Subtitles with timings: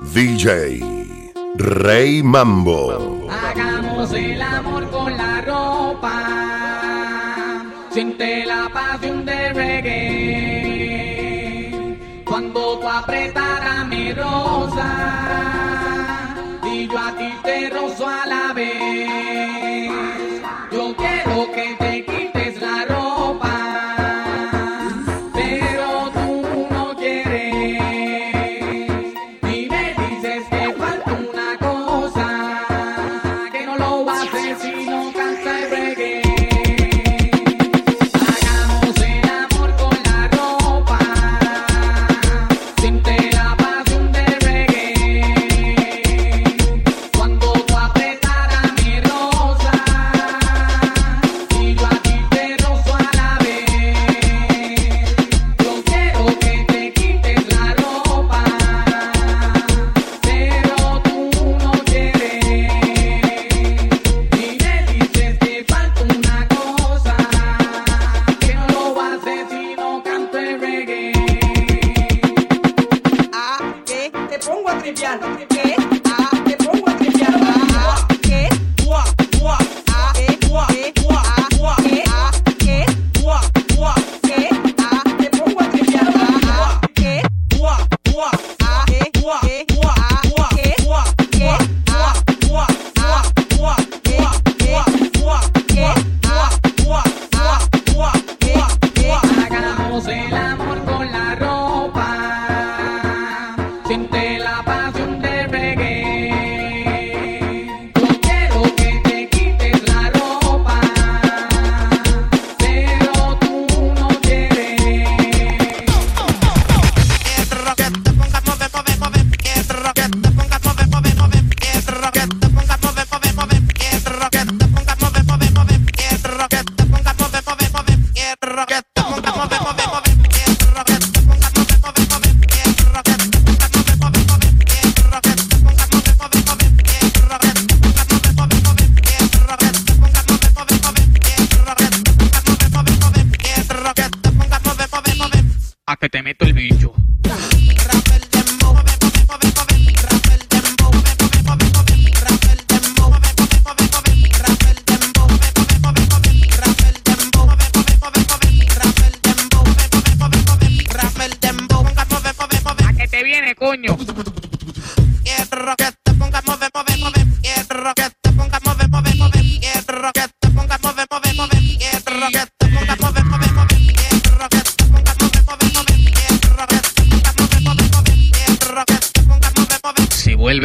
[0.00, 0.80] DJ
[1.56, 3.28] Rey Mambo.
[3.30, 6.12] Hagamos el amor con la ropa.
[7.90, 10.52] Siente la pasión de reggae.
[12.24, 14.90] Cuando tú apretaras mi rosa.
[16.64, 19.65] Y yo a ti te rozo a la vez.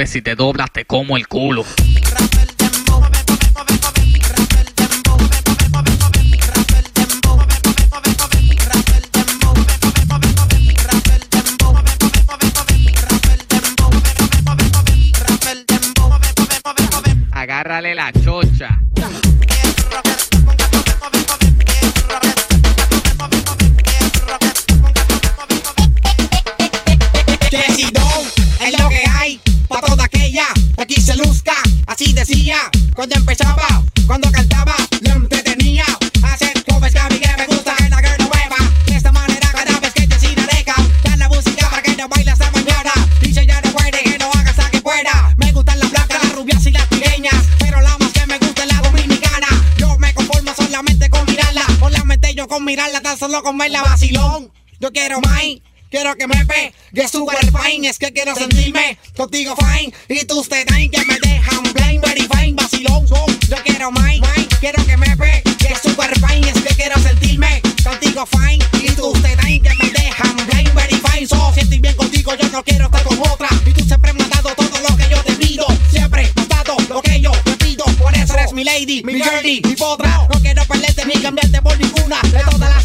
[0.06, 1.63] Si te doblas, te como el culo.
[33.01, 35.84] Cuando empezaba, cuando cantaba, lo entretenía.
[36.22, 38.57] Hacer covers que a mí que me gusta que la no mueva.
[38.85, 42.29] De esta manera cada vez que te deca dar la música para que no baile
[42.29, 42.91] hasta mañana.
[43.19, 45.34] Dice ya no puede que no haga hasta que pueda.
[45.38, 48.66] Me gustan las blancas, las rubias y las trigueñas, pero la más que me gusta
[48.66, 49.47] es la dominicana.
[49.79, 54.51] Yo me conformo solamente con mirarla, solamente yo con mirarla, tan solo con verla vacilón.
[54.79, 55.41] Yo quiero más.
[55.91, 59.94] Quiero que me pegue super fine, es que quiero sentirme contigo fine.
[60.07, 63.06] Y tú te traen que me dejan blind, very fine, vacilón.
[63.06, 64.22] Yo quiero más,
[64.62, 65.44] quiero que me pegue
[65.84, 68.63] super fine, es que quiero sentirme contigo fine.
[68.81, 71.28] Y tú te traen que me dejan blind, very fine.
[71.28, 73.50] So, si estoy bien contigo, yo no quiero estar con otra.
[73.66, 75.66] Y tú siempre me has dado todo lo que yo te pido.
[75.92, 77.83] Siempre me has dado lo que yo te pido.
[78.00, 80.25] Por eso eres mi lady, mi girlie, mi potra.
[80.33, 82.21] No quiero perderte ni cambiarte por ninguna.
[82.31, 82.81] De todas las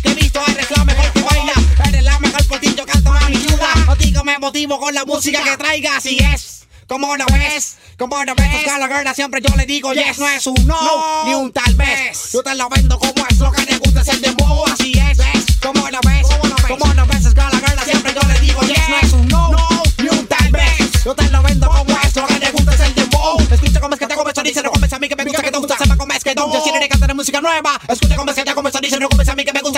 [4.37, 6.67] me motivo con la música que traigas y es.
[6.87, 10.67] Como no ves, como no ves, Gallagher siempre yo le digo yes, no es un
[10.67, 12.33] no, ni un tal vez.
[12.33, 15.19] Yo te lo vendo como es, lo que te gusta es el dembow, así es.
[15.61, 16.27] Como no ves,
[16.69, 19.57] como no ves, Gallagher siempre yo le digo yes, no es un no,
[19.99, 21.05] ni un tal vez.
[21.05, 23.41] Yo te lo vendo como es, lo que te gusta es el dembow.
[23.51, 25.51] Escucha cómo es que te comes, dice no comes a mí que me gusta que
[25.51, 26.53] te gusta, sepa cómo es que tú.
[26.53, 27.81] Yo quiero cantar música nueva.
[27.89, 29.76] Escucha cómo es que te comes, dice no comes a mí que me gusta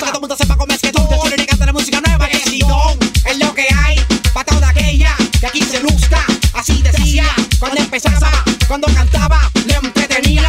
[8.66, 10.48] cuando cantaba, le entretenía.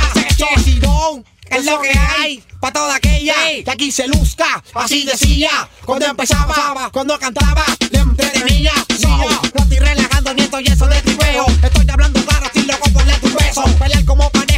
[0.81, 2.43] Don, es lo que hay.
[2.59, 3.33] Pa' toda aquella
[3.63, 5.49] que aquí se luzca, así decía.
[5.85, 8.73] Cuando empezaba, cuando cantaba, le entretenía.
[9.01, 11.45] No, no estoy relajando ni estoy eso de tripeo.
[11.63, 13.63] Estoy hablando claro, estoy loco por darle un beso.
[13.79, 14.48] Pelear como pareja,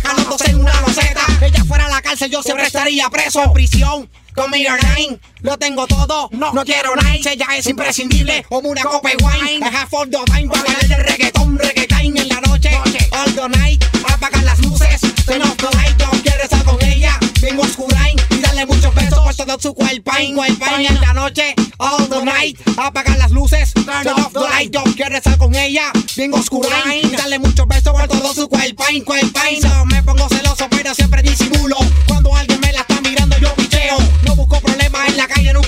[2.21, 3.43] cárcel, yo siempre estaría preso.
[3.43, 8.45] En prisión, con mi nine, lo tengo todo, no, no quiero nice, ella es imprescindible,
[8.47, 12.29] como una copa de wine, deja for the time, para bailar el reggaetón, reggaetón en
[12.29, 12.69] la noche,
[13.11, 17.17] all the night, apagar las luces, turn off the light, yo quiero estar con ella,
[17.41, 22.07] bien oscura y darle muchos besos por todo su cuerpo, cuerpo en la noche, all
[22.07, 26.33] the night, apagar las luces, turn off the light, yo quiero estar con ella, bien
[26.33, 30.93] oscura y darle muchos besos por todo su cuerpo, cuerpo, no me pongo celoso, pero
[30.93, 31.77] siempre disimulo,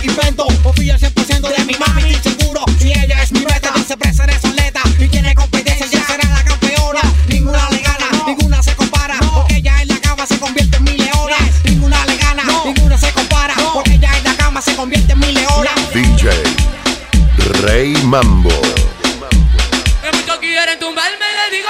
[0.06, 0.46] invento.
[0.62, 2.64] Confío al 100% de mi mami, estoy seguro.
[2.80, 4.82] Si ella es mi meta, no se presa de soleta.
[5.00, 7.02] Y tiene competencia, ya será la campeona.
[7.28, 9.18] Ninguna le gana, ninguna se compara.
[9.34, 11.38] Porque ella en la cama se convierte en mi leona.
[11.64, 13.56] Ninguna le gana, ninguna se compara.
[13.74, 15.72] Porque ella en la cama se convierte en mi leona.
[15.94, 16.30] DJ
[17.62, 18.50] Rey Mambo.
[20.02, 21.70] Que muchos quieren tumbarme, le digo.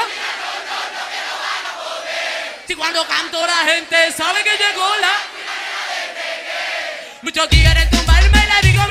[2.68, 5.33] Si cuando canto la gente sabe que llegó la.
[7.24, 8.84] Muchos quieren tumbarme, le digo,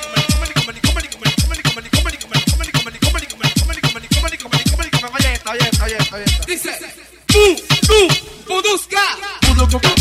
[9.95, 9.98] y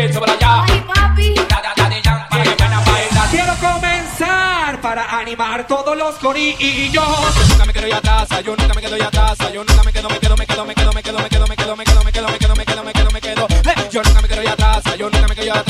[0.00, 0.64] ya, oye la que, súbela ya.
[0.64, 1.34] Ay, papi.
[1.34, 3.28] Da, da, da, de ya, para que buena bailar.
[3.30, 6.92] Quiero comenzar para animar todos los corillos.
[6.92, 7.04] Yo
[7.48, 10.08] nunca me quedo ya atrás, yo nunca me quedo ya atrás, yo nunca me quedo,
[10.08, 12.12] me quedo, me quedo, me quedo, me quedo, me quedo, me quedo, me quedo, me
[12.12, 13.46] quedo, me quedo, me quedo, me quedo, me quedo.
[13.50, 15.69] Eh, Yo nunca me quedo ya atrás, yo nunca me quedo ya atrás,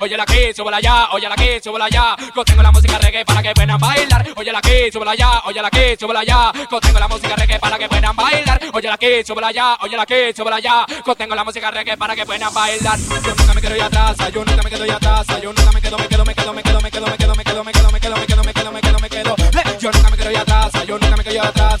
[0.00, 2.16] Oye la que, súbela ya, oye la que, súbela ya.
[2.34, 4.26] Contengo la música reggae para que puedan bailar.
[4.36, 6.52] Oye la que, súbela ya, oye la que, súbela ya.
[6.68, 8.60] Contengo la música reggae para que puedan bailar.
[8.72, 10.86] Oye la que, súbela ya, oye la que, súbela ya.
[11.04, 12.98] Contengo la música reggae para que puedan bailar.
[12.98, 15.80] Yo nunca me quedo ya atrás, yo nunca me quedo ya atrás, yo nunca me
[15.80, 17.90] quedo, me quedo, me quedo, me quedo, me quedo, me quedo, me quedo, me quedo,
[17.92, 19.36] me quedo, me quedo, me quedo, me quedo, me quedo.
[19.80, 21.80] Yo nunca me quedo ya atrás, yo nunca me quedo ya atrás,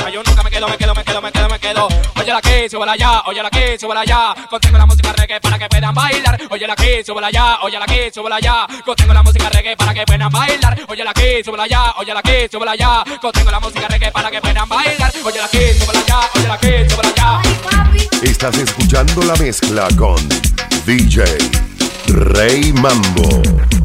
[2.61, 4.35] aquí, súbala allá, óyala aquí, súbala allá.
[4.49, 6.41] Contengo la música reggae para que puedan bailar.
[6.49, 8.67] Óyala aquí, súbala allá, óyala aquí, súbala allá.
[8.85, 10.77] Contengo la música reggae para que puedan bailar.
[10.87, 13.03] Óyala aquí, súbala allá, óyala aquí, súbala allá.
[13.21, 15.11] Contengo la música reggae para que puedan bailar.
[15.23, 17.41] Óyala aquí, súbala allá, óyala aquí, súbala allá.
[18.21, 20.17] Estás escuchando la mezcla con
[20.85, 21.23] DJ
[22.07, 23.80] Rey Mambo.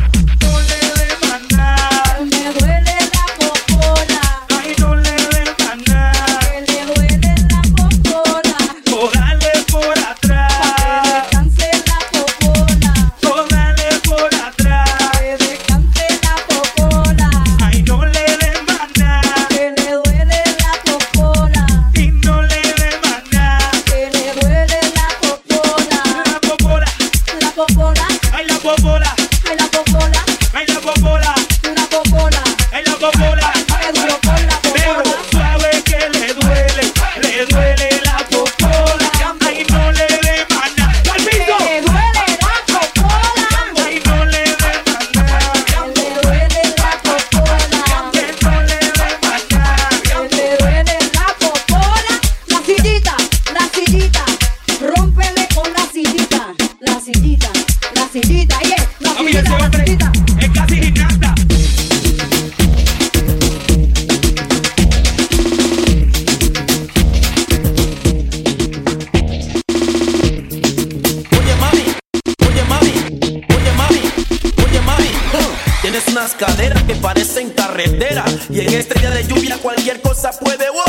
[78.57, 80.71] Y en este día de lluvia cualquier cosa puede.
[80.71, 80.83] ¡wow!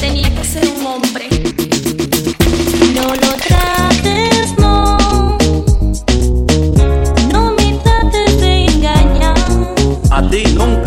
[0.00, 1.28] tenía que ser un hombre.
[2.94, 5.36] No lo trates, no.
[7.30, 9.36] No me trates de engañar.
[10.10, 10.77] A ti nunca.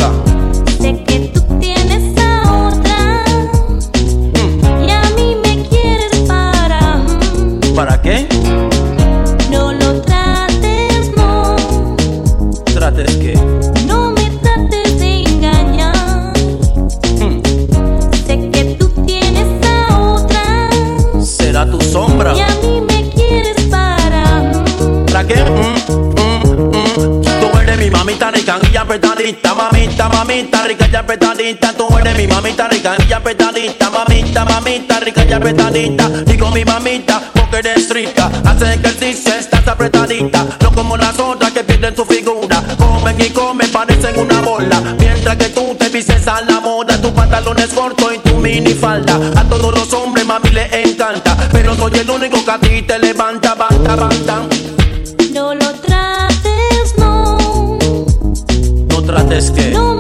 [30.12, 31.74] Mamita, rica y apretadita.
[31.74, 36.10] Tú eres mi mamita rica y apretadita, mamita, mamita rica y apretadita.
[36.26, 40.46] Digo mi mamita porque eres rica, hace ejercicio, estás apretadita.
[40.62, 44.82] No como las otras que pierden su figura, comen y comen, parecen una bola.
[45.00, 48.74] Mientras que tú te vistes a la moda, tu pantalón es corto y tu mini
[48.74, 49.20] falda.
[49.36, 53.00] A todos los hombres mami le encanta, pero soy el único que a ti te
[53.00, 54.42] levanta, banta, banta.
[55.34, 57.78] No lo trates, no.
[58.90, 59.72] No trates que.
[59.72, 59.91] No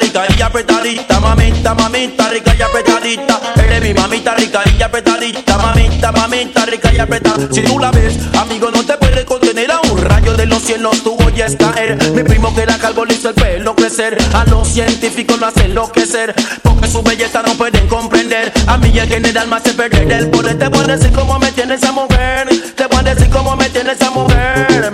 [0.00, 3.40] rica y apretadita, mamita, mamita rica y apretadita.
[3.56, 7.48] Eres mi mamita rica y apretadita, mamita, mamita rica y apretada.
[7.52, 11.02] Si tú la ves, amigo, no te puedes contener a un rayo de los cielos,
[11.02, 11.98] tú oyes caer.
[12.12, 14.16] Mi primo que era calvo le hizo el pelo crecer.
[14.34, 18.52] A los científicos lo hace enloquecer, porque su belleza no pueden comprender.
[18.66, 20.58] A mí en general me hace perder el poder.
[20.58, 22.49] Te voy a decir cómo me tiene esa mujer.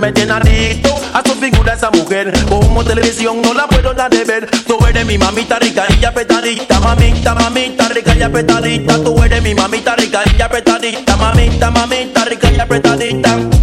[0.07, 2.33] Me tiene adicto a su figura esa mujer.
[2.49, 4.49] Como televisión no la puedo dar de ver.
[4.65, 9.03] Tú eres mi mamita rica y apretadita, mamita, mamita rica y apretadita.
[9.03, 13.56] Tú eres mi mamita rica y apretadita, mamita, mamita rica y apretadita.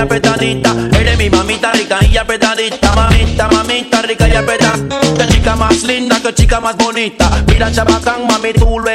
[0.00, 0.74] Apretadita.
[0.98, 5.28] Eres mi mamita rica y apretadita, mamita, mamita rica y apretadita.
[5.28, 7.30] Chica más linda, que chica más bonita.
[7.46, 8.90] Mira chabacán, mami, tú lo.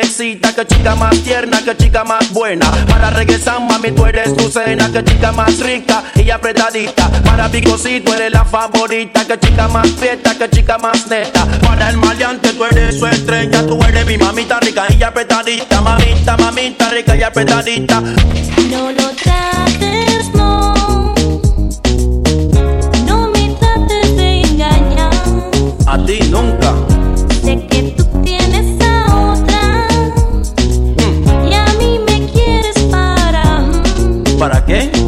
[0.55, 2.71] Que chica más tierna, que chica más buena.
[2.87, 4.91] Para regresar, mami, tú eres tu cena.
[4.91, 7.09] Que chica más rica y apretadita.
[7.23, 9.25] Para Picosi, tú eres la favorita.
[9.25, 11.45] Que chica más fiesta, que chica más neta.
[11.61, 13.65] Para el maleante, tú eres su estrella.
[13.65, 18.01] Tú eres mi mamita rica y apretadita, mamita, mamita rica y apretadita.
[18.01, 20.33] No lo trates.
[20.33, 20.73] No
[34.45, 35.04] ¿Para qué?